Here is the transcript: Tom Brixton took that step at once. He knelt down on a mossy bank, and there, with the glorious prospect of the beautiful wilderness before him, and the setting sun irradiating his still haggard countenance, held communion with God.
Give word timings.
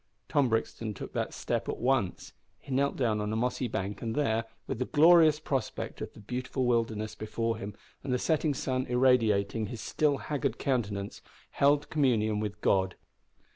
Tom 0.29 0.49
Brixton 0.49 0.95
took 0.95 1.13
that 1.13 1.31
step 1.31 1.69
at 1.69 1.77
once. 1.77 2.33
He 2.57 2.71
knelt 2.71 2.95
down 2.95 3.21
on 3.21 3.31
a 3.31 3.35
mossy 3.35 3.67
bank, 3.67 4.01
and 4.01 4.15
there, 4.15 4.45
with 4.65 4.79
the 4.79 4.85
glorious 4.85 5.39
prospect 5.39 6.01
of 6.01 6.11
the 6.13 6.19
beautiful 6.19 6.65
wilderness 6.65 7.13
before 7.13 7.57
him, 7.57 7.75
and 8.03 8.11
the 8.11 8.17
setting 8.17 8.55
sun 8.55 8.87
irradiating 8.87 9.67
his 9.67 9.79
still 9.79 10.17
haggard 10.17 10.57
countenance, 10.57 11.21
held 11.51 11.91
communion 11.91 12.39
with 12.39 12.59
God. 12.61 12.95